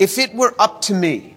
[0.00, 1.36] if it were up to me,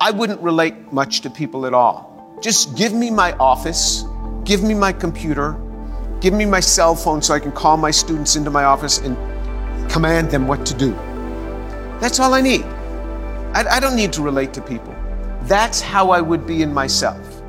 [0.00, 2.38] I wouldn't relate much to people at all.
[2.42, 4.02] Just give me my office,
[4.44, 5.60] give me my computer,
[6.20, 9.14] give me my cell phone so I can call my students into my office and
[9.90, 10.92] command them what to do.
[12.00, 12.64] That's all I need.
[13.52, 14.94] I, I don't need to relate to people.
[15.42, 17.42] That's how I would be in myself.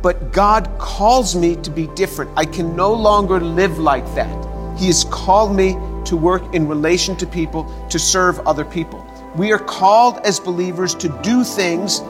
[0.00, 2.30] But God calls me to be different.
[2.36, 4.78] I can no longer live like that.
[4.78, 5.72] He has called me
[6.04, 9.04] to work in relation to people, to serve other people.
[9.36, 12.00] We are called as believers to do things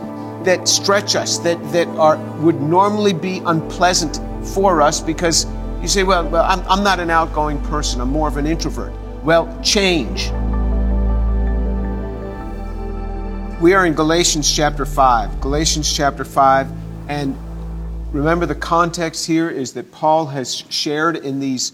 [0.45, 4.19] that stretch us, that, that are, would normally be unpleasant
[4.55, 5.47] for us because
[5.83, 8.92] you say, well, well I'm, I'm not an outgoing person, I'm more of an introvert.
[9.23, 10.30] Well, change.
[13.61, 15.42] We are in Galatians chapter 5.
[15.42, 16.69] Galatians chapter 5,
[17.09, 17.37] and
[18.14, 21.73] remember the context here is that Paul has shared in these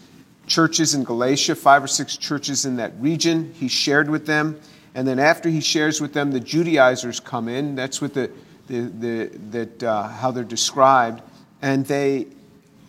[0.48, 3.54] churches in Galatia, five or six churches in that region.
[3.54, 4.60] He shared with them.
[4.96, 7.74] And then after he shares with them, the Judaizers come in.
[7.74, 8.30] That's what the,
[8.66, 11.21] the, the that, uh, how they're described.
[11.60, 12.29] And they,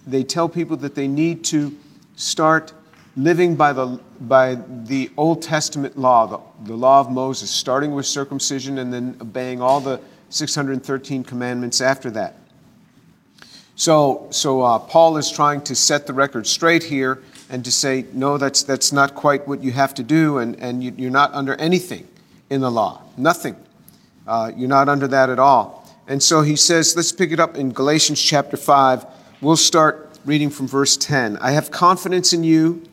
[0.08, 1.78] they tell people that they need to
[2.16, 2.72] start
[3.18, 8.06] living by the, by the Old Testament law, the, the law of Moses, starting with
[8.06, 12.38] circumcision and then obeying all the 613 commandments after that.
[13.76, 18.06] So, so uh, Paul is trying to set the record straight here and to say,
[18.14, 21.34] no, that's, that's not quite what you have to do, and, and you, are not
[21.34, 22.08] under anything
[22.50, 23.02] in the law.
[23.16, 23.56] Nothing.
[24.28, 25.88] Uh, you're not under that at all.
[26.08, 29.06] And so he says, let's pick it up in Galatians chapter 5.
[29.42, 31.38] We'll start reading from verse 10.
[31.38, 32.84] I have confidence in you,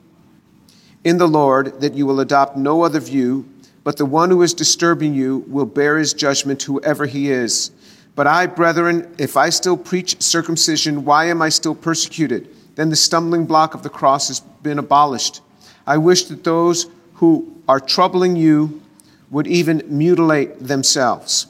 [1.03, 3.49] in the Lord, that you will adopt no other view,
[3.83, 7.71] but the one who is disturbing you will bear his judgment, whoever he is.
[8.15, 12.49] But I, brethren, if I still preach circumcision, why am I still persecuted?
[12.75, 15.41] Then the stumbling block of the cross has been abolished.
[15.87, 18.83] I wish that those who are troubling you
[19.31, 21.47] would even mutilate themselves.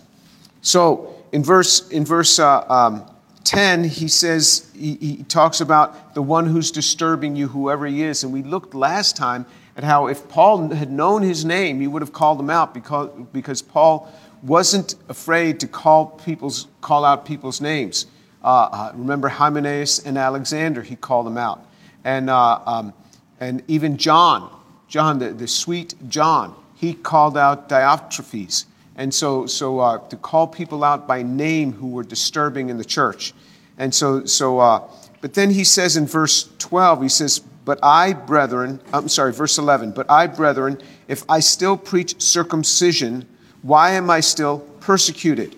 [0.63, 3.05] So in verse, in verse uh, um,
[3.45, 8.25] 10, he says, he, he talks about the one who's disturbing you, whoever he is.
[8.25, 9.47] And we looked last time
[9.77, 13.11] at how if Paul had known his name, he would have called him out because,
[13.33, 14.11] because Paul
[14.43, 18.07] wasn't afraid to call, people's, call out people's names.
[18.45, 21.67] Uh, uh, remember Hymenaeus and Alexander, he called them out.
[22.05, 22.93] And, uh, um,
[23.41, 24.55] and even John,
[24.87, 28.67] John, the, the sweet John, he called out Diotrephes.
[28.97, 32.85] And so, so uh, to call people out by name who were disturbing in the
[32.85, 33.33] church.
[33.79, 34.89] And so, so uh,
[35.23, 39.57] but then he says in verse 12, he says, But I, brethren, I'm sorry, verse
[39.57, 40.79] 11, but I, brethren,
[41.09, 43.27] if I still preach circumcision,
[43.63, 45.57] why am I still persecuted?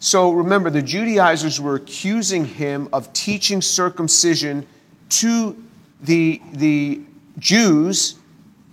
[0.00, 4.66] So remember, the Judaizers were accusing him of teaching circumcision
[5.10, 5.56] to
[6.00, 7.00] the, the
[7.38, 8.16] Jews,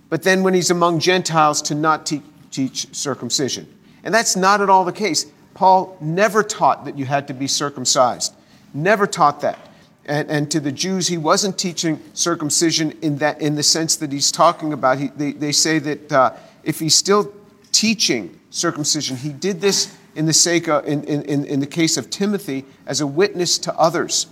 [0.08, 3.66] but then when he's among Gentiles, to not te- teach circumcision.
[4.04, 5.26] And that's not at all the case.
[5.54, 8.34] Paul never taught that you had to be circumcised,
[8.72, 9.58] never taught that.
[10.04, 14.12] And, and to the Jews, he wasn't teaching circumcision in, that, in the sense that
[14.12, 14.98] he's talking about.
[14.98, 17.34] He, they, they say that uh, if he's still
[17.72, 22.10] teaching circumcision, he did this in the, sake of, in, in, in the case of
[22.10, 24.26] Timothy as a witness to others.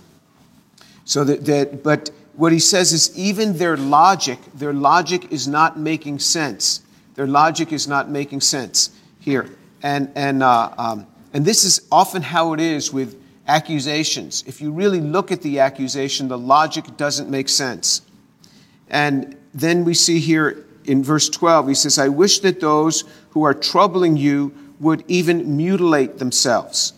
[1.05, 5.79] So that, that, but what he says is even their logic, their logic is not
[5.79, 6.81] making sense.
[7.13, 9.49] Their logic is not making sense here.
[9.83, 14.43] And, and, uh, um, and this is often how it is with accusations.
[14.47, 18.01] If you really look at the accusation, the logic doesn't make sense.
[18.89, 23.43] And then we see here in verse 12, he says, I wish that those who
[23.43, 26.93] are troubling you would even mutilate themselves.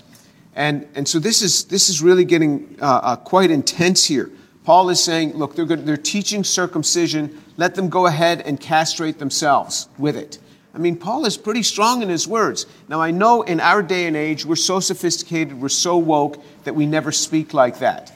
[0.55, 4.31] And, and so this is, this is really getting uh, uh, quite intense here.
[4.63, 7.41] Paul is saying, look, they're, good, they're teaching circumcision.
[7.55, 10.39] Let them go ahead and castrate themselves with it.
[10.73, 12.65] I mean, Paul is pretty strong in his words.
[12.87, 16.75] Now, I know in our day and age, we're so sophisticated, we're so woke that
[16.75, 18.11] we never speak like that.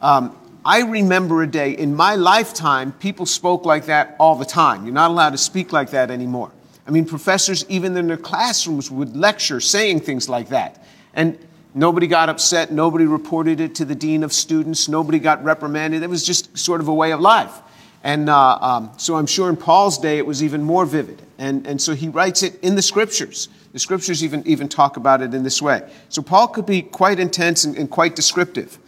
[0.00, 4.84] Um, I remember a day in my lifetime, people spoke like that all the time.
[4.84, 6.50] You're not allowed to speak like that anymore.
[6.86, 10.84] I mean, professors, even in their classrooms, would lecture saying things like that.
[11.14, 11.38] And
[11.74, 16.02] nobody got upset, nobody reported it to the dean of students, nobody got reprimanded.
[16.02, 17.60] It was just sort of a way of life.
[18.04, 21.20] And uh, um, so I'm sure in Paul's day it was even more vivid.
[21.38, 23.48] And, and so he writes it in the scriptures.
[23.72, 25.90] The scriptures even, even talk about it in this way.
[26.08, 28.78] So Paul could be quite intense and, and quite descriptive.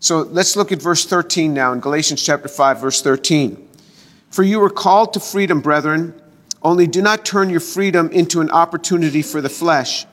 [0.00, 3.68] So let's look at verse 13 now in Galatians chapter 5, verse 13.
[4.30, 6.19] For you were called to freedom, brethren.
[6.62, 10.06] Only do not turn your freedom into an opportunity for the flesh,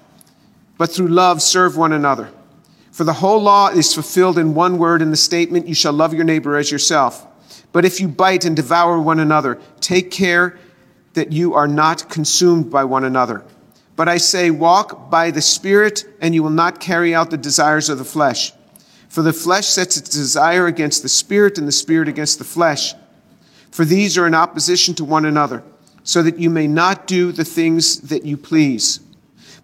[0.77, 2.29] but through love serve one another.
[2.91, 6.13] For the whole law is fulfilled in one word in the statement, You shall love
[6.13, 7.27] your neighbor as yourself.
[7.71, 10.57] But if you bite and devour one another, take care
[11.13, 13.44] that you are not consumed by one another.
[13.95, 17.89] But I say, walk by the Spirit, and you will not carry out the desires
[17.89, 18.53] of the flesh.
[19.09, 22.94] For the flesh sets its desire against the Spirit, and the Spirit against the flesh.
[23.71, 25.63] For these are in opposition to one another,
[26.07, 29.01] so that you may not do the things that you please.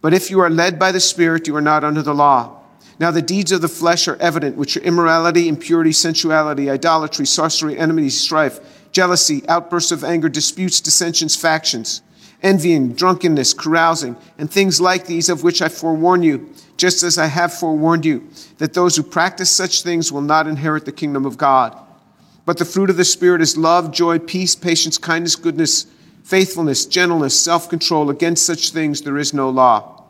[0.01, 2.60] But if you are led by the Spirit, you are not under the law.
[3.00, 7.78] Now the deeds of the flesh are evident, which are immorality, impurity, sensuality, idolatry, sorcery,
[7.78, 8.60] enmity, strife,
[8.92, 12.01] jealousy, outbursts of anger, disputes, dissensions, factions
[12.44, 17.28] envying, drunkenness, carousing, and things like these of which I forewarn you, just as I
[17.28, 21.38] have forewarned you, that those who practice such things will not inherit the kingdom of
[21.38, 21.75] God.
[22.45, 25.88] But the fruit of the Spirit is love, joy, peace, patience, kindness, goodness,
[26.24, 28.10] faithfulness, gentleness, self control.
[28.10, 30.04] Against such things there is no law.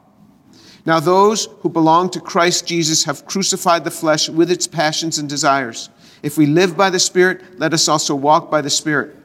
[0.86, 5.30] Now, those who belong to Christ Jesus have crucified the flesh with its passions and
[5.30, 5.89] desires.
[6.21, 9.15] If we live by the Spirit, let us also walk by the Spirit.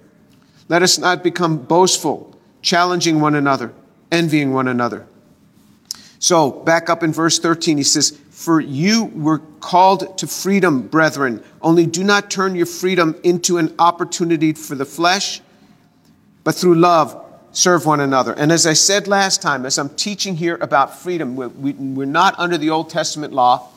[0.68, 3.72] Let us not become boastful challenging one another,
[4.12, 5.06] envying one another.
[6.18, 11.42] So, back up in verse 13, he says, For you were called to freedom, brethren.
[11.62, 15.40] Only do not turn your freedom into an opportunity for the flesh,
[16.48, 18.32] but through love serve one another.
[18.32, 22.06] And as I said last time, as I'm teaching here about freedom, we're, we, are
[22.06, 23.68] not under the Old Testament law.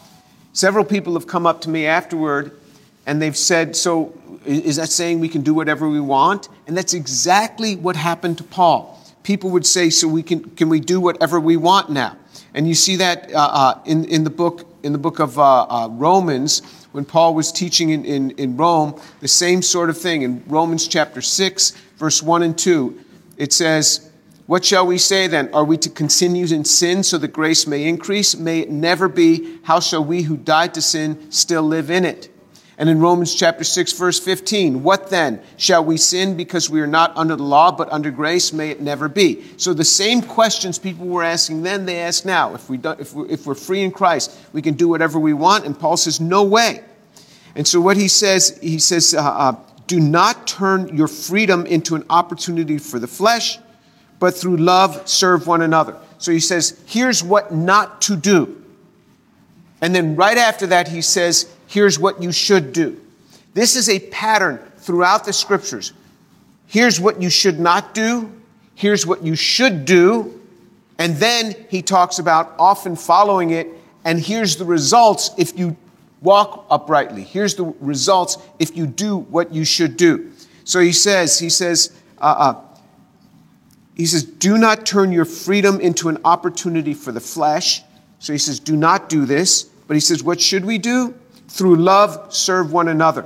[0.54, 2.58] Several people have come up to me afterward
[3.06, 6.48] and they've said, So is that saying we can do whatever we want?
[6.66, 8.98] And that's exactly what happened to Paul.
[9.24, 12.16] People would say, so we can, can we do whatever we want now?
[12.54, 15.64] And you see that uh, uh, in, in, the book, in the book of uh,
[15.64, 16.62] uh, Romans,
[16.92, 20.24] when Paul was teaching in, in, in Rome, the same sort of thing.
[20.24, 23.00] In Romans chapter 6, verse 1 and 2,
[23.38, 24.12] it says,
[24.46, 25.54] What shall we say then?
[25.54, 28.36] Are we to continue in sin so that grace may increase?
[28.36, 29.60] May it never be.
[29.64, 32.31] How shall we who died to sin still live in it?
[32.78, 35.42] And in Romans chapter 6 verse 15, what then?
[35.58, 38.54] Shall we sin because we are not under the law but under grace?
[38.54, 39.44] May it never be.
[39.58, 42.56] So the same questions people were asking then, they ask now.
[42.56, 45.34] If, we do, if, we're, if we're free in Christ, we can do whatever we
[45.34, 45.66] want.
[45.66, 46.84] And Paul says, no way.
[47.56, 49.56] And so what he says, he says, uh, uh,
[49.88, 53.60] do not turn your freedom into an opportunity for the flesh,
[54.20, 55.98] but through love serve one another.
[56.18, 58.64] So he says, here's what not to do.
[59.82, 63.00] And then right after that, he says, here's what you should do.
[63.54, 65.94] This is a pattern throughout the scriptures.
[66.68, 68.30] Here's what you should not do.
[68.76, 70.38] Here's what you should do.
[70.98, 73.68] And then he talks about often following it.
[74.04, 75.78] And here's the results if you
[76.22, 77.24] walk uprightly.
[77.24, 80.32] Here's the results if you do what you should do.
[80.66, 82.62] So he says, he says, uh, uh,
[83.96, 87.82] he says, do not turn your freedom into an opportunity for the flesh.
[88.20, 89.64] So he says, do not do this.
[89.64, 91.16] But he says, what should we do?
[91.52, 93.26] Through love, serve one another.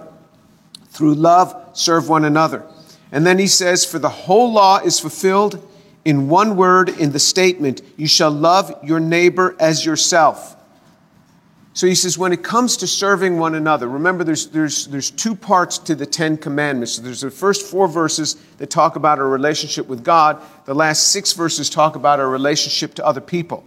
[0.88, 2.64] Through love, serve one another.
[3.12, 5.64] And then he says, For the whole law is fulfilled
[6.04, 10.56] in one word in the statement, You shall love your neighbor as yourself.
[11.74, 15.36] So he says, when it comes to serving one another, remember there's, there's, there's two
[15.36, 16.98] parts to the Ten Commandments.
[16.98, 21.34] There's the first four verses that talk about our relationship with God, the last six
[21.34, 23.64] verses talk about our relationship to other people.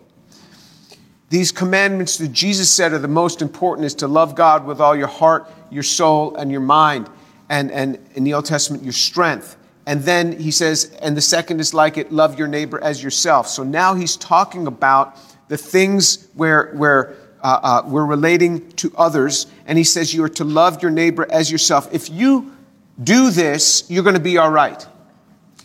[1.30, 4.96] These commandments that Jesus said are the most important is to love God with all
[4.96, 7.10] your heart, your soul, and your mind.
[7.50, 9.56] And, and in the Old Testament, your strength.
[9.86, 13.48] And then he says, and the second is like it, love your neighbor as yourself.
[13.48, 15.16] So now he's talking about
[15.48, 19.46] the things where, where uh, uh, we're relating to others.
[19.66, 21.88] And he says, you are to love your neighbor as yourself.
[21.92, 22.54] If you
[23.02, 24.86] do this, you're going to be all right.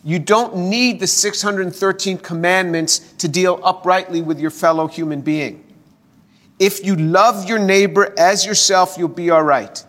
[0.04, 5.64] You don't need the 613 commandments to deal uprightly with your fellow human being.
[6.60, 9.84] If you love your neighbor as yourself, you'll be all right.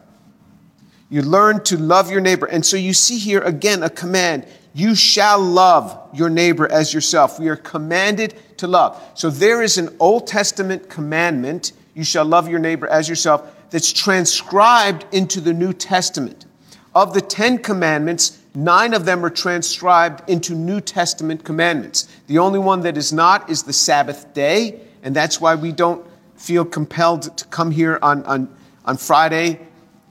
[1.10, 2.46] You learn to love your neighbor.
[2.46, 7.38] And so you see here again a command you shall love your neighbor as yourself.
[7.38, 9.00] We are commanded to love.
[9.14, 13.92] So there is an Old Testament commandment you shall love your neighbor as yourself that's
[13.92, 16.46] transcribed into the New Testament.
[16.92, 22.08] Of the Ten Commandments, Nine of them are transcribed into New Testament commandments.
[22.28, 26.06] The only one that is not is the Sabbath day, and that's why we don't
[26.36, 29.60] feel compelled to come here on, on, on Friday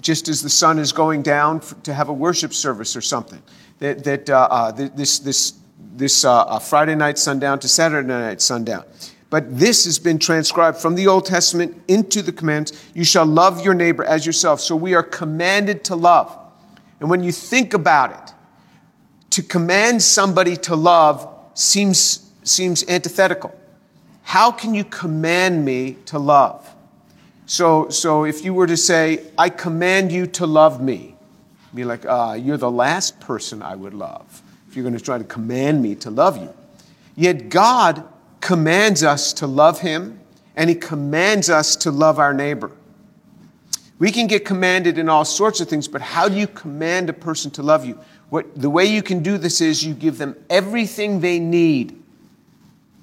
[0.04, 3.42] just as the sun is going down to have a worship service or something.
[3.80, 5.54] That, that uh, uh, this, this,
[5.96, 8.84] this uh, uh, Friday night sundown to Saturday night sundown.
[9.30, 12.72] But this has been transcribed from the Old Testament into the commands.
[12.94, 14.62] You shall love your neighbor as yourself.
[14.62, 16.38] So we are commanded to love.
[17.04, 18.34] And when you think about it,
[19.32, 23.54] to command somebody to love seems, seems antithetical.
[24.22, 26.74] How can you command me to love?
[27.46, 31.18] So, so if you were to say, I command you to love me,
[31.76, 34.42] be like, uh, you're the last person I would love.
[34.70, 36.54] if you're going to try to command me to love you.
[37.18, 38.08] Yet God
[38.40, 40.22] commands us to love Him,
[40.56, 42.72] and He commands us to love our neighbor.
[44.00, 47.14] We can get commanded in all sorts of things, but how do you command a
[47.14, 48.00] person to love you?
[48.30, 52.02] What, the way you can do this is you give them everything they need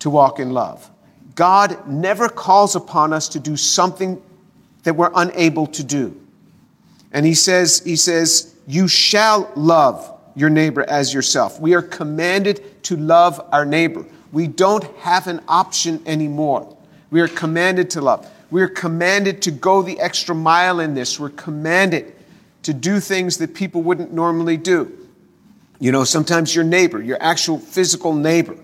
[0.01, 0.91] to walk in love.
[1.37, 4.21] God never calls upon us to do something
[4.83, 6.21] that we're unable to do.
[7.13, 11.61] And he says, he says, you shall love your neighbor as yourself.
[11.61, 14.05] We are commanded to love our neighbor.
[14.33, 16.77] We don't have an option anymore.
[17.11, 18.31] We are commanded to love.
[18.51, 21.21] We are commanded to go the extra mile in this.
[21.21, 22.15] We're commanded
[22.63, 24.97] to do things that people wouldn't normally do.
[25.79, 28.57] You know, sometimes your neighbor, your actual physical neighbor,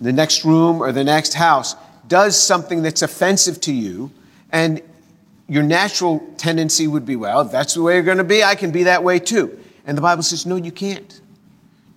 [0.00, 1.74] the next room or the next house,
[2.06, 4.12] does something that's offensive to you,
[4.52, 4.80] and
[5.48, 8.54] your natural tendency would be, well, if that's the way you're going to be, I
[8.54, 9.58] can be that way too.
[9.86, 11.20] And the Bible says, no, you can't.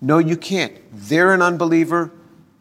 [0.00, 0.72] No, you can't.
[0.92, 2.10] They're an unbeliever,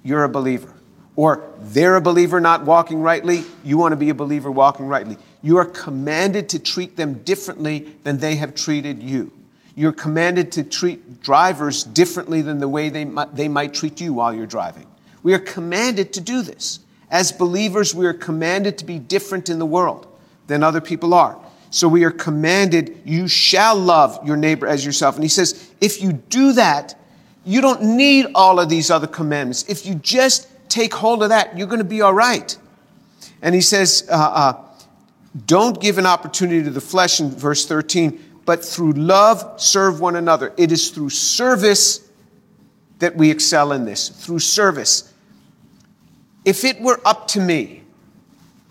[0.04, 0.74] you're a believer.
[1.20, 5.18] Or they're a believer not walking rightly, you want to be a believer walking rightly.
[5.42, 9.30] You are commanded to treat them differently than they have treated you.
[9.76, 14.14] You're commanded to treat drivers differently than the way they might, they might treat you
[14.14, 14.88] while you're driving.
[15.22, 16.80] We are commanded to do this.
[17.12, 20.08] As believers, we are commanded to be different in the world
[20.48, 21.38] than other people are.
[21.70, 25.16] So we are commanded, you shall love your neighbor as yourself.
[25.16, 26.98] And he says, if you do that,
[27.44, 29.66] you don't need all of these other commandments.
[29.68, 32.58] If you just take hold of that, you're going to be all right.
[33.42, 34.66] And he says, uh, uh,
[35.46, 40.16] don't give an opportunity to the flesh in verse 13, but through love serve one
[40.16, 40.54] another.
[40.58, 42.08] It is through service
[43.00, 45.14] that we excel in this, through service.
[46.46, 47.84] If it were up to me,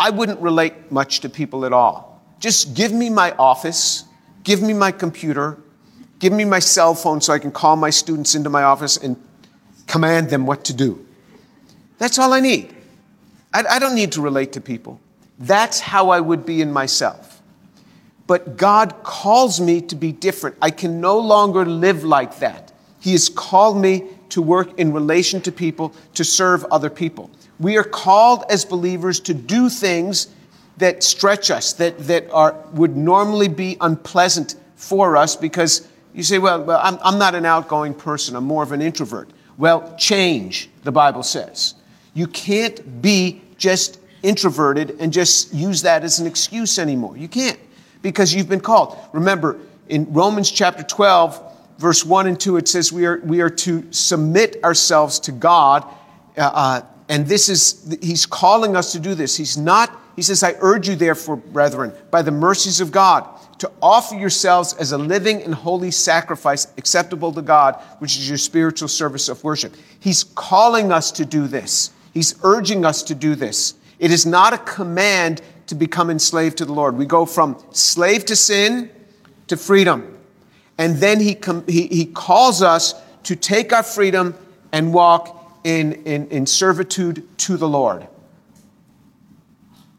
[0.00, 2.22] I wouldn't relate much to people at all.
[2.40, 4.04] Just give me my office,
[4.44, 5.58] give me my computer,
[6.18, 9.16] give me my cell phone so I can call my students into my office and
[9.86, 11.04] command them what to do.
[11.98, 12.74] That's all I need.
[13.52, 15.00] I, I don't need to relate to people.
[15.38, 17.40] That's how I would be in myself.
[18.26, 20.56] But God calls me to be different.
[20.60, 22.72] I can no longer live like that.
[23.00, 27.30] He has called me to work in relation to people, to serve other people.
[27.58, 30.28] We are called as believers to do things
[30.76, 36.38] that stretch us, that, that are, would normally be unpleasant for us because you say,
[36.38, 39.30] well, well I'm, I'm not an outgoing person, I'm more of an introvert.
[39.56, 41.74] Well, change, the Bible says.
[42.14, 47.16] You can't be just introverted and just use that as an excuse anymore.
[47.16, 47.58] You can't
[48.02, 48.98] because you've been called.
[49.12, 51.42] Remember, in Romans chapter 12,
[51.78, 55.84] verse 1 and 2, it says we are, we are to submit ourselves to God.
[56.36, 59.36] Uh, uh, and this is, he's calling us to do this.
[59.36, 63.26] He's not, he says, I urge you, therefore, brethren, by the mercies of God,
[63.60, 68.38] to offer yourselves as a living and holy sacrifice acceptable to God, which is your
[68.38, 69.74] spiritual service of worship.
[70.00, 71.90] He's calling us to do this.
[72.18, 73.74] He's urging us to do this.
[74.00, 76.96] It is not a command to become enslaved to the Lord.
[76.96, 78.90] We go from slave to sin
[79.46, 80.18] to freedom.
[80.78, 84.34] And then he, com- he, he calls us to take our freedom
[84.72, 88.08] and walk in, in, in servitude to the Lord.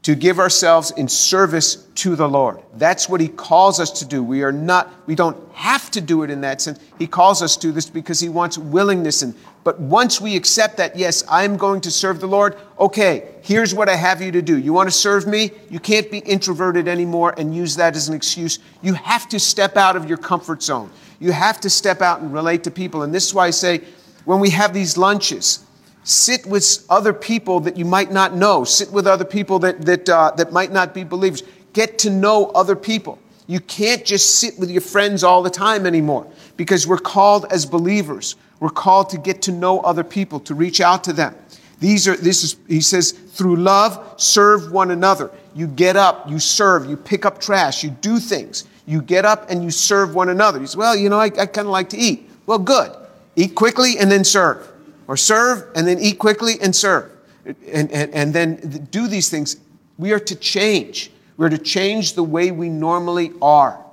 [0.09, 2.63] To give ourselves in service to the Lord.
[2.73, 4.23] That's what he calls us to do.
[4.23, 6.79] We are not, we don't have to do it in that sense.
[6.97, 9.21] He calls us to this because he wants willingness.
[9.21, 13.75] And, but once we accept that, yes, I'm going to serve the Lord, okay, here's
[13.75, 14.57] what I have you to do.
[14.57, 15.51] You want to serve me?
[15.69, 18.57] You can't be introverted anymore and use that as an excuse.
[18.81, 20.89] You have to step out of your comfort zone.
[21.19, 23.03] You have to step out and relate to people.
[23.03, 23.83] And this is why I say,
[24.25, 25.63] when we have these lunches,
[26.03, 28.63] sit with other people that you might not know.
[28.63, 31.43] Sit with other people that, that, uh, that might not be believers.
[31.73, 33.19] Get to know other people.
[33.47, 37.65] You can't just sit with your friends all the time anymore because we're called as
[37.65, 38.35] believers.
[38.59, 41.35] We're called to get to know other people, to reach out to them.
[41.79, 45.31] These are, this is, he says, through love, serve one another.
[45.55, 48.65] You get up, you serve, you pick up trash, you do things.
[48.85, 50.59] You get up and you serve one another.
[50.59, 52.29] He says, well, you know, I, I kind of like to eat.
[52.45, 52.91] Well, good.
[53.35, 54.67] Eat quickly and then serve.
[55.09, 57.11] Or serve and then eat quickly and serve.
[57.43, 59.57] And, and, and then do these things.
[59.97, 61.09] We are to change.
[61.35, 63.83] We're to change the way we normally are.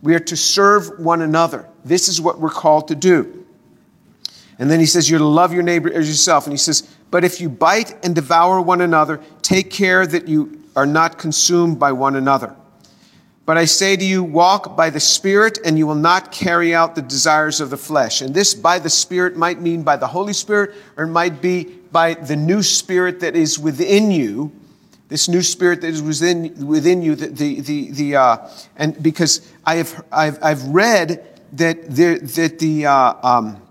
[0.00, 1.68] We are to serve one another.
[1.84, 3.44] This is what we're called to do.
[4.60, 6.46] And then he says, You're to love your neighbor as yourself.
[6.46, 10.62] And he says, But if you bite and devour one another, take care that you
[10.76, 12.54] are not consumed by one another.
[13.48, 16.94] But I say to you, walk by the Spirit, and you will not carry out
[16.94, 18.20] the desires of the flesh.
[18.20, 21.64] And this by the Spirit might mean by the Holy Spirit, or it might be
[21.90, 24.52] by the new Spirit that is within you.
[25.08, 29.50] This new Spirit that is within, within you, the, the, the, the uh, and because
[29.64, 33.62] I have, I've, I've read that, there, that the, uh, um,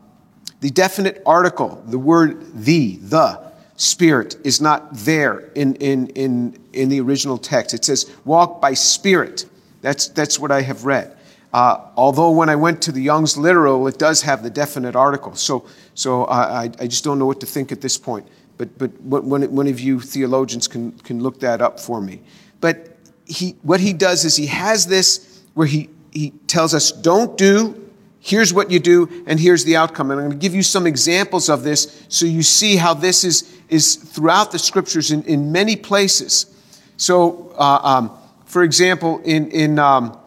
[0.59, 6.89] The definite article, the word the, the, spirit, is not there in, in, in, in
[6.89, 7.75] the original text.
[7.75, 9.45] It says, walk by spirit.
[9.81, 11.15] That's, that's what I have read.
[11.53, 15.35] Uh, although when I went to the Young's literal, it does have the definite article.
[15.35, 18.27] So, so I, I just don't know what to think at this point.
[18.57, 22.21] But, but one, one of you theologians can, can look that up for me.
[22.59, 27.37] But he, what he does is he has this where he, he tells us, don't
[27.37, 30.11] do, here's what you do, and here's the outcome.
[30.11, 33.23] And I'm going to give you some examples of this so you see how this
[33.23, 36.53] is, is throughout the scriptures in, in many places.
[36.97, 40.17] So, uh, um, for example, in, in, um,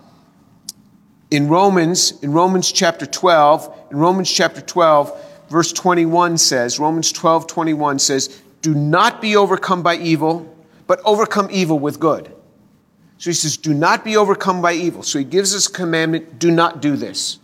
[1.30, 7.46] in Romans, in Romans chapter 12, in Romans chapter 12, verse 21 says, Romans 12,
[7.46, 10.54] 21 says, Do not be overcome by evil,
[10.86, 12.30] but overcome evil with good.
[13.16, 15.02] So he says, Do not be overcome by evil.
[15.02, 17.38] So he gives us a commandment do not do this.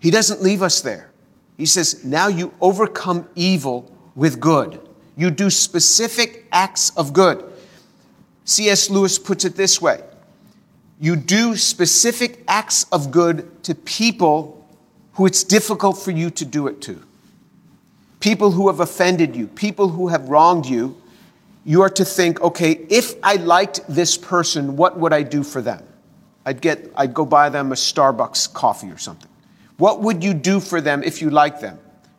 [0.00, 1.12] He doesn't leave us there.
[1.56, 4.80] He says, Now you overcome evil with good.
[5.14, 7.51] You do specific acts of good.
[8.44, 8.90] C.S.
[8.90, 10.02] Lewis puts it this way
[10.98, 14.66] You do specific acts of good to people
[15.14, 17.02] who it's difficult for you to do it to.
[18.20, 20.96] People who have offended you, people who have wronged you,
[21.64, 25.60] you are to think, okay, if I liked this person, what would I do for
[25.60, 25.82] them?
[26.44, 29.30] I'd get, I'd go buy them a Starbucks coffee or something.
[29.76, 31.78] What would you do for them if you like them?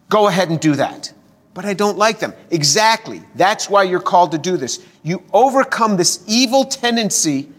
[0.09, 1.13] Go ahead and do that.
[1.53, 2.33] But I don't like them.
[2.49, 3.21] Exactly.
[3.35, 4.83] That's why you're called to do this.
[5.03, 7.49] You overcome this evil tendency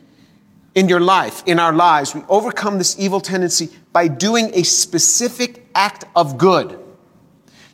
[0.75, 2.15] in your life, in our lives.
[2.15, 6.81] We overcome this evil tendency by doing a specific act of good.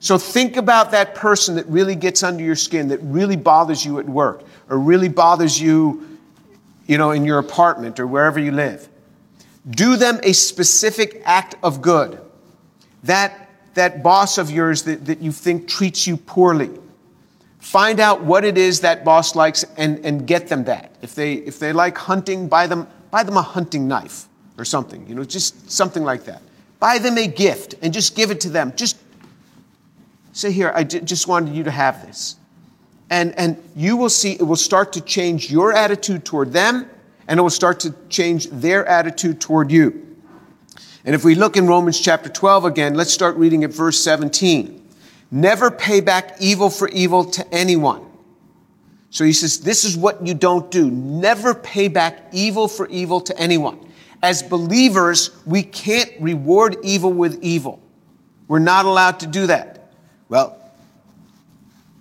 [0.01, 3.99] So think about that person that really gets under your skin, that really bothers you
[3.99, 6.19] at work, or really bothers you,
[6.87, 8.89] you know, in your apartment or wherever you live.
[9.69, 12.21] Do them a specific act of good.
[13.05, 13.40] That,
[13.75, 16.71] that boss of yours that, that you think treats you poorly.
[17.59, 20.95] Find out what it is that boss likes and, and get them that.
[21.03, 25.07] If they, if they like hunting, buy them, buy them a hunting knife or something,
[25.07, 26.43] you know, just something like that.
[26.79, 28.73] Buy them a gift and just give it to them.
[28.75, 28.99] Just
[30.33, 32.37] say, Here, I just wanted you to have this.
[33.11, 36.89] And, and you will see it will start to change your attitude toward them,
[37.29, 40.10] and it will start to change their attitude toward you.
[41.05, 44.89] And if we look in Romans chapter 12 again, let's start reading at verse 17.
[45.31, 48.05] Never pay back evil for evil to anyone.
[49.11, 50.91] So he says, This is what you don't do.
[50.91, 53.79] Never pay back evil for evil to anyone.
[54.23, 57.81] As believers, we can't reward evil with evil.
[58.49, 59.93] We're not allowed to do that.
[60.29, 60.57] Well,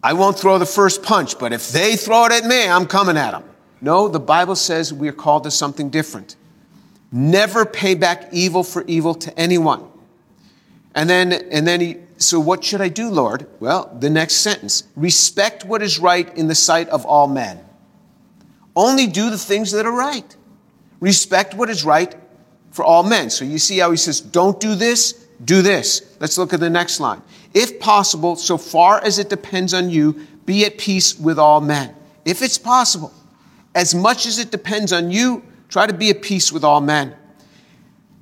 [0.03, 3.17] I won't throw the first punch, but if they throw it at me, I'm coming
[3.17, 3.43] at them.
[3.81, 6.35] No, the Bible says we are called to something different.
[7.11, 9.85] Never pay back evil for evil to anyone.
[10.93, 13.47] And then, and then he, so what should I do, Lord?
[13.59, 17.59] Well, the next sentence respect what is right in the sight of all men.
[18.75, 20.35] Only do the things that are right.
[20.99, 22.13] Respect what is right
[22.71, 23.29] for all men.
[23.29, 26.15] So you see how he says, don't do this, do this.
[26.19, 27.21] Let's look at the next line.
[27.53, 31.95] If possible, so far as it depends on you, be at peace with all men.
[32.25, 33.13] If it's possible,
[33.73, 37.15] as much as it depends on you, try to be at peace with all men.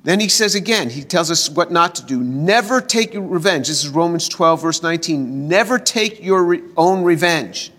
[0.04, 2.20] Then he says again, he tells us what not to do.
[2.22, 3.68] Never take revenge.
[3.68, 5.48] This is Romans 12, verse 19.
[5.48, 7.72] Never take your re- own revenge.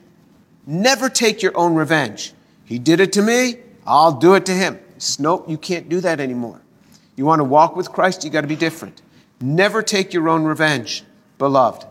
[0.67, 2.33] Never take your own revenge.
[2.65, 3.55] He did it to me,
[3.87, 4.75] I'll do it to him.
[4.93, 6.61] He says, Nope, you can't do that anymore.
[7.15, 9.01] You want to walk with Christ, you got to be different.
[9.41, 11.03] Never take your own revenge,
[11.39, 11.87] beloved,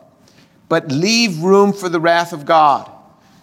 [0.68, 2.88] but leave room for the wrath of God.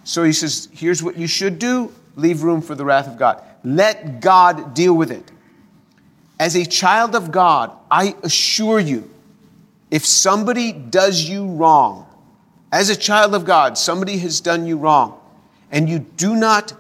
[0.06, 3.44] So he says, here's what you should do leave room for the wrath of God.
[3.66, 5.32] Let God deal with it.
[6.40, 9.10] As a child of God, I assure you,
[9.90, 12.08] if somebody does you wrong,
[12.72, 15.20] as a child of God, somebody has done you wrong,
[15.72, 16.74] and you do not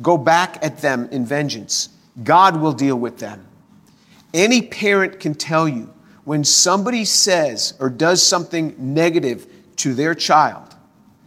[0.00, 1.90] go back at them in vengeance,
[2.24, 3.46] God will deal with them.
[4.32, 5.92] Any parent can tell you
[6.24, 10.74] when somebody says or does something negative to their child,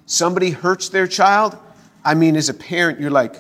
[0.08, 1.58] somebody hurts their child,
[2.04, 3.36] I mean, as a parent, you're like,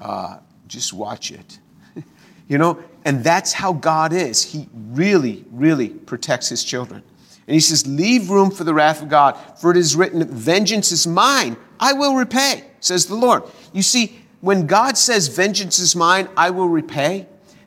[0.00, 1.58] uh, just watch it.
[2.48, 4.42] you know, and that's how God is.
[4.42, 7.02] He really, really protects his children.
[7.46, 10.92] And he says, Leave room for the wrath of God, for it is written, Vengeance
[10.92, 13.44] is mine, I will repay, says the Lord.
[13.72, 17.26] You see, when God says, Vengeance is mine, I will repay,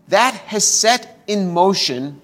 [0.10, 2.22] that has set in motion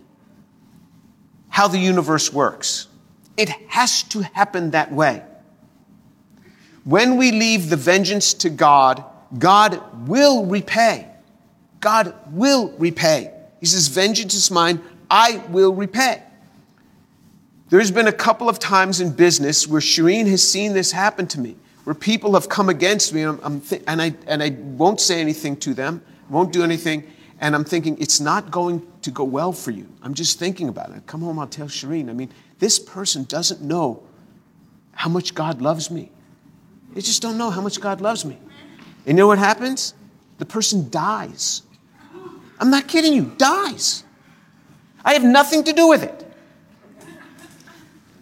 [1.50, 2.88] how the universe works.
[3.36, 5.24] It has to happen that way.
[6.84, 9.04] When we leave the vengeance to God,
[9.38, 11.08] God will repay.
[11.80, 13.34] God will repay.
[13.60, 16.24] He says, Vengeance is mine, I will repay.
[17.70, 21.40] There's been a couple of times in business where Shireen has seen this happen to
[21.40, 25.02] me, where people have come against me, and, I'm, th- and, I, and I won't
[25.02, 27.04] say anything to them, won't do anything,
[27.40, 29.88] and I'm thinking, it's not going to go well for you.
[30.02, 30.96] I'm just thinking about it.
[30.96, 34.02] I come home, I'll tell Shireen, I mean, this person doesn't know
[34.94, 36.10] how much God loves me.
[36.94, 38.38] They just don't know how much God loves me.
[39.08, 39.93] And you know what happens?
[40.38, 41.63] The person dies.
[42.60, 44.04] I'm not kidding you, dies.
[45.04, 46.24] I have nothing to do with it.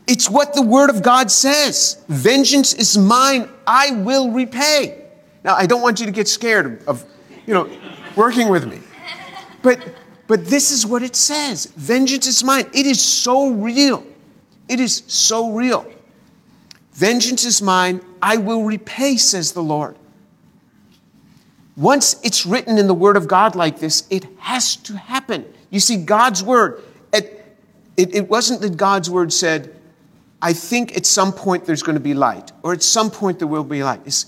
[0.08, 5.04] It's what the Word of God says Vengeance is mine, I will repay.
[5.44, 7.04] Now, I don't want you to get scared of,
[7.48, 7.70] you know,
[8.16, 8.80] working with me.
[9.64, 9.80] But,
[10.28, 12.66] but this is what it says Vengeance is mine.
[12.74, 14.06] It is so real.
[14.70, 15.92] It is so real.
[16.94, 19.98] Vengeance is mine, I will repay, says the Lord.
[21.78, 25.46] Once it's written in the Word of God like this, it has to happen.
[25.70, 27.58] You see, God's Word, it,
[27.98, 29.76] it, it wasn't that God's Word said,
[30.42, 33.48] I think at some point there's going to be light, or at some point there
[33.48, 34.02] will be light.
[34.06, 34.28] It's,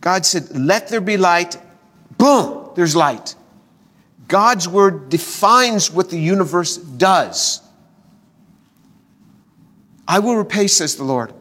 [0.00, 1.56] God said, Let there be light.
[2.18, 3.34] Boom, there's light.
[4.26, 7.60] God's Word defines what the universe does.
[10.06, 11.32] I will repay, says the Lord.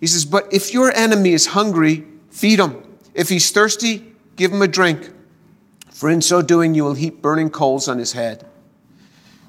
[0.00, 2.82] He says, But if your enemy is hungry, feed him.
[3.14, 5.10] If he's thirsty, give him a drink.
[5.90, 8.46] For in so doing, you will heap burning coals on his head.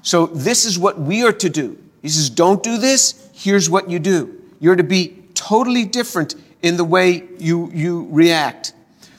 [0.02, 1.78] So, this is what we are to do.
[2.02, 3.30] He says, Don't do this.
[3.32, 4.42] Here's what you do.
[4.58, 8.74] You're to be totally different in the way you, you react.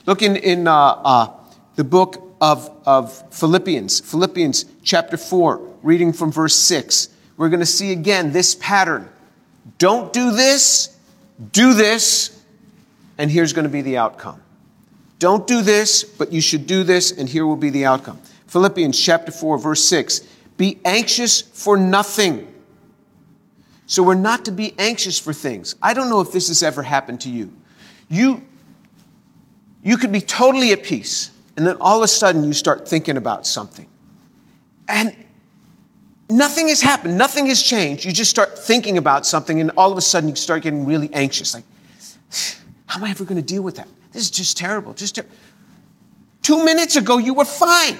[0.05, 1.33] Look in, in uh, uh,
[1.75, 7.09] the book of, of Philippians, Philippians chapter 4, reading from verse 6.
[7.37, 9.09] We're going to see again this pattern.
[9.77, 10.95] Don't do this,
[11.51, 12.43] do this,
[13.17, 14.41] and here's going to be the outcome.
[15.21, 18.19] Don't do this, but you should do this, and here will be the outcome.
[18.47, 20.21] Philippians chapter 4, verse 6.
[20.57, 22.51] Be anxious for nothing.
[23.85, 25.75] So we're not to be anxious for things.
[25.79, 27.53] I don't know if this has ever happened to you.
[28.09, 28.41] You,
[29.83, 33.15] you could be totally at peace, and then all of a sudden you start thinking
[33.15, 33.87] about something.
[34.87, 35.15] And
[36.31, 38.05] nothing has happened, nothing has changed.
[38.05, 41.13] You just start thinking about something, and all of a sudden you start getting really
[41.13, 41.53] anxious.
[41.53, 41.65] Like,
[42.87, 43.87] how am I ever going to deal with that?
[44.11, 44.93] This is just terrible.
[44.93, 45.25] Just ter-
[46.41, 47.97] two minutes ago you were fine,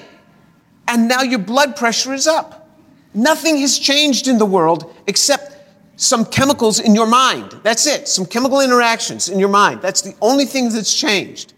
[0.88, 2.70] and now your blood pressure is up.
[3.14, 5.58] Nothing has changed in the world except
[5.98, 7.60] some chemicals in your mind.
[7.64, 8.08] That's it.
[8.08, 9.82] Some chemical interactions in your mind.
[9.82, 11.54] That's the only thing that's changed.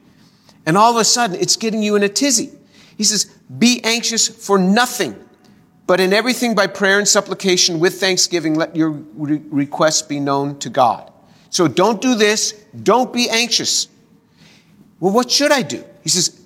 [0.65, 2.51] And all of a sudden, it's getting you in a tizzy.
[2.97, 3.25] He says,
[3.57, 5.15] Be anxious for nothing,
[5.87, 10.59] but in everything by prayer and supplication with thanksgiving, let your re- requests be known
[10.59, 11.11] to God.
[11.49, 12.53] So don't do this.
[12.81, 13.87] Don't be anxious.
[15.03, 15.83] Well, what should I do?
[16.01, 16.39] He says,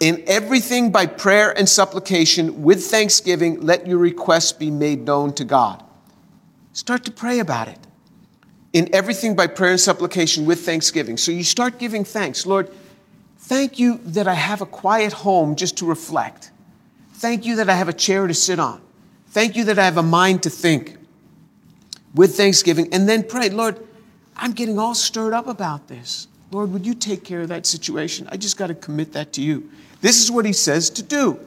[0.00, 5.44] in everything by prayer and supplication with thanksgiving, let your requests be made known to
[5.44, 5.84] God.
[6.72, 7.78] Start to pray about it.
[8.72, 11.16] In everything by prayer and supplication with thanksgiving.
[11.16, 12.44] So you start giving thanks.
[12.44, 12.72] Lord,
[13.38, 16.50] thank you that I have a quiet home just to reflect.
[17.12, 18.80] Thank you that I have a chair to sit on.
[19.28, 20.96] Thank you that I have a mind to think
[22.16, 22.92] with thanksgiving.
[22.92, 23.78] And then pray, Lord,
[24.36, 26.26] I'm getting all stirred up about this.
[26.52, 28.28] Lord, would you take care of that situation?
[28.30, 29.70] I just got to commit that to you.
[30.02, 31.40] This is what he says to do.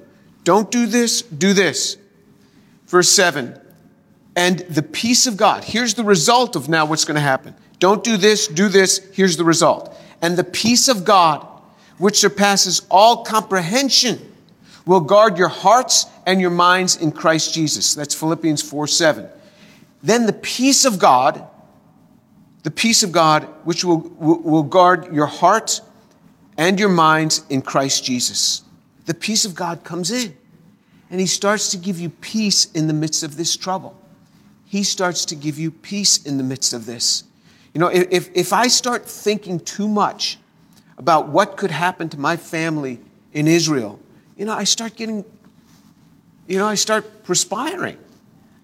[0.44, 1.98] Don't do this, do this.
[2.88, 3.60] Verse 7
[4.36, 5.64] And the peace of God.
[5.64, 7.54] Here's the result of now what's going to happen.
[7.78, 8.98] Don't do this, do this.
[9.14, 9.96] Here's the result.
[10.24, 11.46] And the peace of God,
[12.00, 14.34] which surpasses all comprehension,
[14.88, 17.94] will guard your hearts and your minds in Christ Jesus.
[17.94, 19.28] That's Philippians 4 7.
[20.02, 21.48] Then the peace of God,
[22.66, 25.82] the peace of God, which will, will guard your heart
[26.58, 28.64] and your minds in Christ Jesus.
[29.06, 30.36] The peace of God comes in
[31.12, 33.96] and He starts to give you peace in the midst of this trouble.
[34.66, 37.26] He starts to give you peace in the midst of this.
[37.76, 40.40] You know, if, if I start thinking too much
[40.98, 43.00] about what could happen to my family
[43.32, 44.00] in Israel,
[44.38, 45.24] you know, I start getting,
[46.48, 48.00] you know, I start perspiring.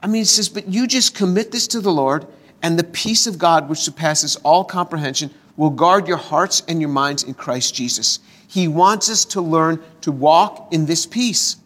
[0.02, 2.26] I mean, it says, but you just commit this to the Lord,
[2.62, 6.90] and the peace of God, which surpasses all comprehension, will guard your hearts and your
[6.90, 8.20] minds in Christ Jesus.
[8.48, 11.58] He wants us to learn to walk in this peace.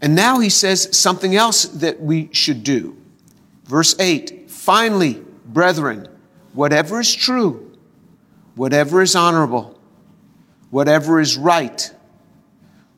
[0.00, 2.96] And now he says something else that we should do.
[3.64, 6.08] Verse 8 Finally, brethren,
[6.52, 7.76] whatever is true,
[8.54, 9.78] whatever is honorable,
[10.70, 11.92] whatever is right,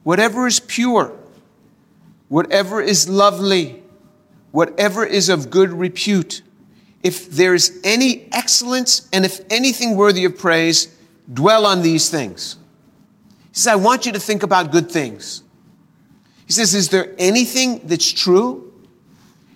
[0.02, 1.16] whatever is pure,
[2.28, 3.79] whatever is lovely,
[4.52, 6.42] whatever is of good repute,
[7.02, 10.94] if there is any excellence and if anything worthy of praise,
[11.32, 12.56] dwell on these things.
[13.50, 15.42] He says, I want you to think about good things.
[16.46, 18.72] He says, Is there anything that's true?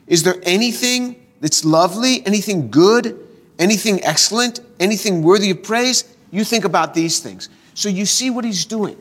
[0.07, 3.19] Is there anything that's lovely, anything good,
[3.59, 6.05] anything excellent, anything worthy of praise?
[6.31, 7.49] You think about these things.
[7.75, 8.97] So you see what he's doing.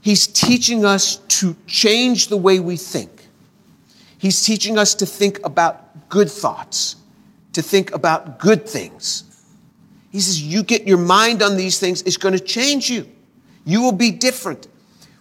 [0.00, 3.13] He's teaching us to change the way we think.
[4.24, 6.96] He's teaching us to think about good thoughts,
[7.52, 9.24] to think about good things.
[10.12, 13.06] He says, You get your mind on these things, it's going to change you.
[13.66, 14.66] You will be different.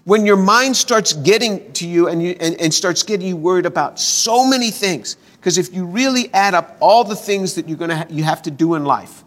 [0.06, 3.66] When your mind starts getting to you and, you, and, and starts getting you worried
[3.66, 7.78] about so many things, because if you really add up all the things that you're
[7.78, 9.26] going to ha- you have to do in life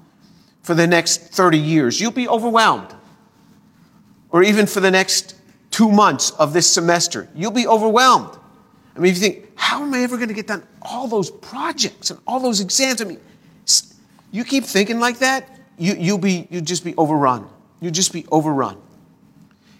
[0.63, 2.95] for the next 30 years, you'll be overwhelmed.
[4.31, 5.37] Or even for the next
[5.71, 8.39] two months of this semester, you'll be overwhelmed.
[8.97, 11.31] I mean, if you think, how am I ever going to get done all those
[11.31, 13.03] projects and all those exams?
[13.03, 13.21] I mean,
[14.31, 17.49] you keep thinking like that, you, you'll be, you'll just be overrun.
[17.81, 18.79] You'll just be overrun.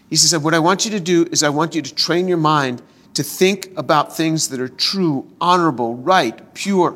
[0.09, 2.37] He says, What I want you to do is I want you to train your
[2.37, 2.81] mind
[3.15, 6.95] to think about things that are true, honorable, right, pure,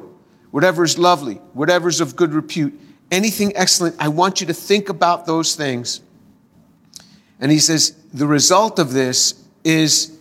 [0.52, 2.80] whatever is lovely, whatever is of good repute,
[3.10, 3.96] anything excellent.
[3.98, 6.02] I want you to think about those things.
[7.40, 10.18] And he says, The result of this is.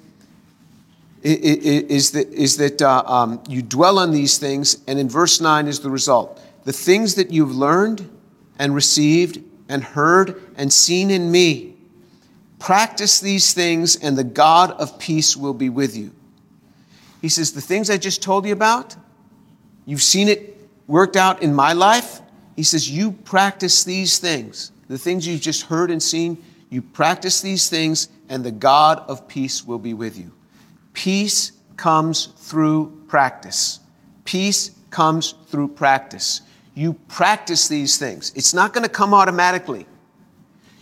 [1.23, 5.67] Is that, is that uh, um, you dwell on these things, and in verse 9
[5.67, 6.41] is the result.
[6.65, 8.09] The things that you've learned
[8.59, 11.77] and received and heard and seen in me,
[12.59, 16.11] Practice these things, and the God of peace will be with you.
[17.23, 18.95] He says, The things I just told you about,
[19.87, 22.21] you've seen it worked out in my life.
[22.57, 24.73] He says, You practice these things.
[24.89, 29.27] The things you've just heard and seen, you practice these things, and the God of
[29.27, 30.31] peace will be with you.
[30.93, 33.81] Peace comes through practice.
[34.25, 36.43] Peace comes through practice.
[36.75, 38.33] You practice these things.
[38.35, 39.87] It's not going to come automatically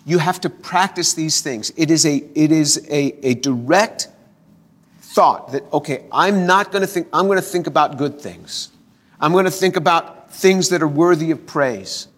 [0.09, 1.71] you have to practice these things.
[1.77, 4.09] It is a, it is a, a direct
[5.01, 8.71] thought that, okay, I'm not going to think, I'm going to think about good things.
[9.21, 12.09] I'm going to think about things that are worthy of praise.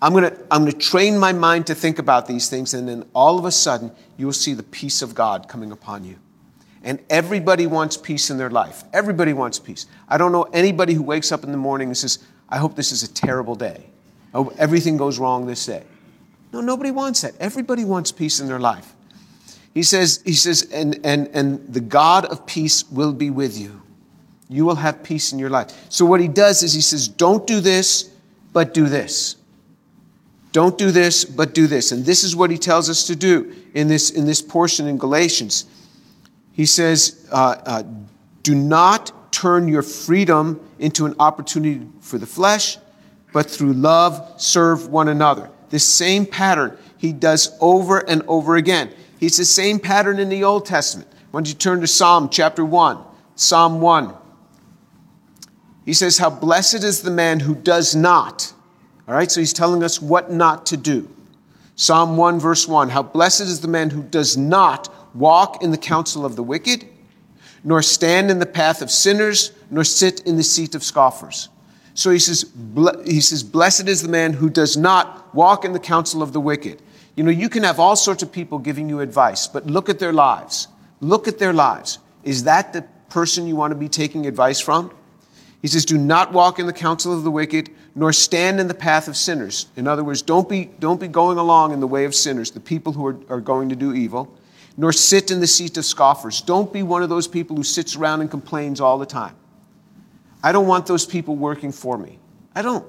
[0.00, 2.88] I'm going, to, I'm going to train my mind to think about these things, and
[2.88, 6.16] then all of a sudden, you will see the peace of God coming upon you.
[6.84, 8.84] And everybody wants peace in their life.
[8.92, 9.86] Everybody wants peace.
[10.08, 12.18] I don't know anybody who wakes up in the morning and says,
[12.48, 13.86] I hope this is a terrible day.
[14.34, 15.84] Oh, everything goes wrong this day.
[16.52, 17.34] No, nobody wants that.
[17.38, 18.94] Everybody wants peace in their life.
[19.74, 23.80] He says, he says, and, and, and the God of peace will be with you.
[24.48, 25.72] You will have peace in your life.
[25.88, 28.10] So what he does is he says, don't do this,
[28.52, 29.36] but do this.
[30.52, 31.92] Don't do this, but do this.
[31.92, 34.98] And this is what he tells us to do in this, in this portion in
[34.98, 35.64] Galatians.
[36.52, 37.82] He says, uh, uh,
[38.42, 42.78] do not turn your freedom into an opportunity for the flesh,
[43.32, 45.50] but through love serve one another.
[45.70, 48.90] This same pattern he does over and over again.
[49.18, 51.08] He's the same pattern in the Old Testament.
[51.30, 52.98] Why don't you turn to Psalm chapter 1?
[53.36, 54.14] Psalm 1.
[55.86, 58.52] He says, How blessed is the man who does not.
[59.08, 61.08] All right, so he's telling us what not to do.
[61.74, 65.78] Psalm 1, verse 1 How blessed is the man who does not walk in the
[65.78, 66.86] counsel of the wicked,
[67.64, 71.48] nor stand in the path of sinners, nor sit in the seat of scoffers.
[71.94, 72.50] So he says,
[73.04, 76.40] he says, Blessed is the man who does not walk in the counsel of the
[76.40, 76.80] wicked.
[77.16, 79.98] You know, you can have all sorts of people giving you advice, but look at
[79.98, 80.68] their lives.
[81.00, 81.98] Look at their lives.
[82.24, 84.90] Is that the person you want to be taking advice from?
[85.60, 88.74] He says, Do not walk in the counsel of the wicked, nor stand in the
[88.74, 89.66] path of sinners.
[89.76, 92.60] In other words, don't be, don't be going along in the way of sinners, the
[92.60, 94.34] people who are, are going to do evil,
[94.76, 96.40] nor sit in the seat of scoffers.
[96.40, 99.36] Don't be one of those people who sits around and complains all the time.
[100.42, 102.18] I don't want those people working for me.
[102.54, 102.86] I don't.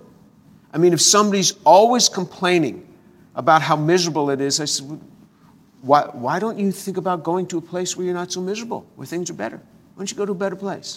[0.73, 2.87] I mean, if somebody's always complaining
[3.35, 4.99] about how miserable it is, I said,
[5.81, 8.87] why, why don't you think about going to a place where you're not so miserable,
[8.95, 9.57] where things are better?
[9.57, 10.95] Why don't you go to a better place?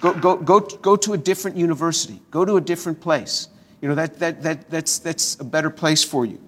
[0.00, 2.20] Go, go, go, go to a different university.
[2.30, 3.48] Go to a different place.
[3.80, 6.40] You know, that, that, that, that's, that's a better place for you.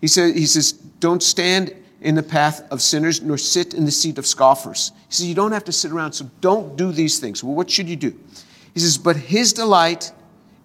[0.00, 3.90] He, said, he says, don't stand in the path of sinners, nor sit in the
[3.90, 4.92] seat of scoffers.
[5.08, 7.42] He says, you don't have to sit around, so don't do these things.
[7.42, 8.18] Well, what should you do?
[8.74, 10.12] He says, But his delight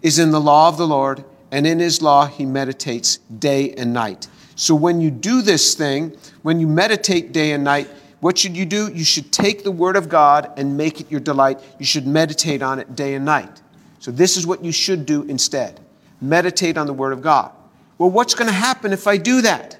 [0.02, 3.92] is in the law of the Lord, and in his law he meditates day and
[3.92, 4.28] night.
[4.56, 7.88] So when you do this thing, when you meditate day and night,
[8.20, 8.90] what should you do?
[8.92, 11.60] You should take the word of God and make it your delight.
[11.78, 13.60] You should meditate on it day and night.
[13.98, 15.80] So this is what you should do instead
[16.20, 17.52] meditate on the word of God.
[17.98, 19.78] Well, what's going to happen if I do that?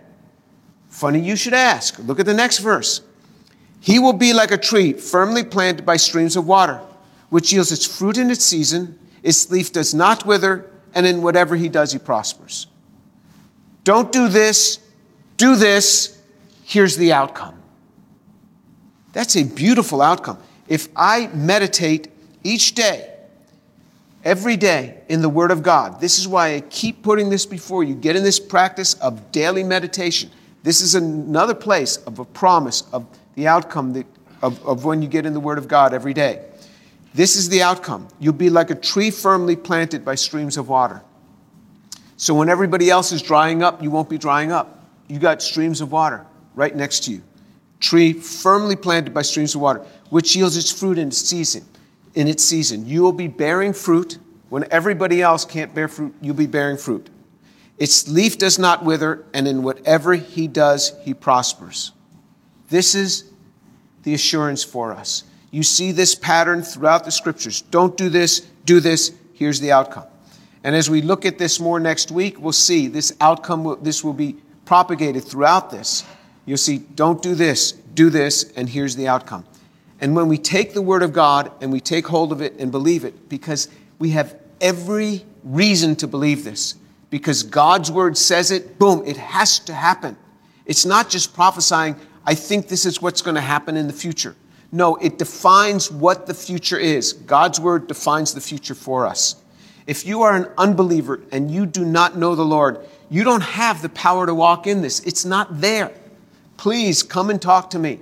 [0.95, 1.99] Funny you should ask.
[1.99, 3.03] Look at the next verse.
[3.81, 6.81] He will be like a tree firmly planted by streams of water
[7.35, 11.57] which yields its fruit in its season, its leaf does not wither, and in whatever
[11.57, 12.69] he does, he prospers.
[13.83, 14.79] Don't do this,
[15.37, 16.23] do this,
[16.63, 17.61] here's the outcome.
[19.13, 20.39] That's a beautiful outcome.
[20.69, 22.07] If I meditate
[22.45, 23.13] each day,
[24.23, 27.83] every day in the Word of God, this is why I keep putting this before
[27.83, 27.97] you.
[27.97, 30.31] Get in this practice of daily meditation.
[30.65, 34.07] This is another place of a promise of the outcome that,
[34.41, 36.43] of, of when you get in the Word of God every day.
[37.13, 38.09] This is the outcome.
[38.19, 41.03] You'll be like a tree firmly planted by streams of water.
[42.17, 44.83] So when everybody else is drying up, you won't be drying up.
[45.07, 46.25] You got streams of water
[46.55, 47.23] right next to you.
[47.79, 51.63] Tree firmly planted by streams of water, which yields its fruit in its season.
[52.15, 56.15] In its season, you will be bearing fruit when everybody else can't bear fruit.
[56.23, 57.11] You'll be bearing fruit.
[57.79, 61.93] Its leaf does not wither, and in whatever he does, he prospers.
[62.69, 63.31] This is
[64.05, 65.25] the assurance for us.
[65.51, 67.63] You see this pattern throughout the scriptures.
[67.63, 70.07] Don't do this, do this, here's the outcome.
[70.63, 74.15] And as we look at this more next week, we'll see this outcome, this will
[74.15, 76.05] be propagated throughout this.
[76.47, 79.45] You'll see, don't do this, do this, and here's the outcome.
[80.01, 82.71] And when we take the Word of God and we take hold of it and
[82.71, 86.75] believe it, because we have every reason to believe this,
[87.15, 90.17] because God's Word says it, boom, it has to happen.
[90.67, 91.95] It's not just prophesying,
[92.27, 94.35] I think this is what's going to happen in the future.
[94.73, 97.13] No, it defines what the future is.
[97.13, 99.37] God's Word defines the future for us.
[99.87, 103.81] If you are an unbeliever and you do not know the Lord, you don't have
[103.81, 104.99] the power to walk in this.
[105.07, 105.93] It's not there.
[106.57, 108.01] Please come and talk to me.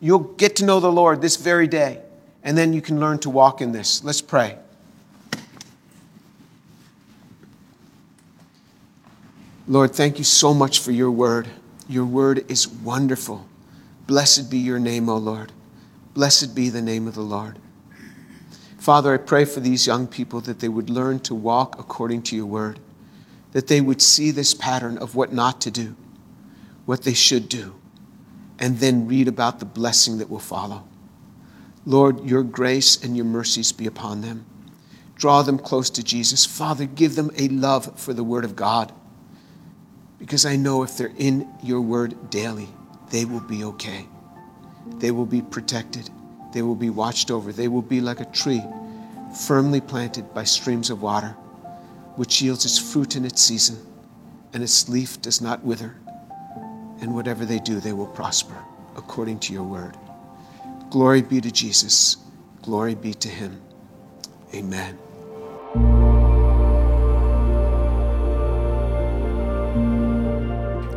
[0.00, 2.00] You'll get to know the Lord this very day,
[2.42, 4.02] and then you can learn to walk in this.
[4.02, 4.56] Let's pray.
[9.68, 11.48] Lord, thank you so much for your word.
[11.88, 13.46] Your word is wonderful.
[14.06, 15.50] Blessed be your name, O Lord.
[16.14, 17.58] Blessed be the name of the Lord.
[18.78, 22.36] Father, I pray for these young people that they would learn to walk according to
[22.36, 22.78] your word,
[23.50, 25.96] that they would see this pattern of what not to do,
[26.84, 27.74] what they should do,
[28.60, 30.84] and then read about the blessing that will follow.
[31.84, 34.46] Lord, your grace and your mercies be upon them.
[35.16, 36.46] Draw them close to Jesus.
[36.46, 38.92] Father, give them a love for the Word of God.
[40.26, 42.68] Because I know if they're in your Word daily,
[43.10, 44.06] they will be okay.
[44.98, 46.10] They will be protected.
[46.52, 47.52] They will be watched over.
[47.52, 48.62] They will be like a tree
[49.46, 51.30] firmly planted by streams of water,
[52.16, 53.78] which yields its fruit in its season,
[54.52, 55.94] and its leaf does not wither
[57.00, 58.56] and whatever they do, they will prosper
[58.96, 59.96] according to your word.
[60.90, 62.16] Glory be to Jesus.
[62.62, 63.60] Glory be to him.
[64.54, 64.98] Amen.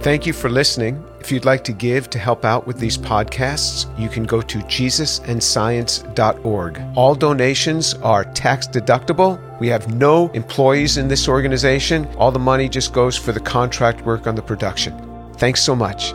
[0.02, 1.04] Thank you for listening.
[1.20, 4.60] If you'd like to give to help out with these podcasts, you can go to
[4.60, 6.82] jesusandscience.org.
[6.96, 9.60] All donations are tax deductible.
[9.60, 12.08] We have no employees in this organization.
[12.18, 14.98] All the money just goes for the contract work on the production.
[15.34, 16.14] Thanks so much.